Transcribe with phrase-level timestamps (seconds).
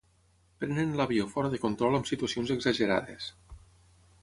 [0.61, 3.31] Prenen l'avió fora de control amb situacions exagerades.